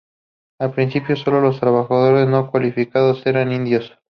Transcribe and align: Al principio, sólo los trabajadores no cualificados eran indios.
Al 0.59 0.71
principio, 0.73 1.15
sólo 1.15 1.41
los 1.41 1.59
trabajadores 1.59 2.27
no 2.27 2.49
cualificados 2.49 3.23
eran 3.27 3.51
indios. 3.51 3.99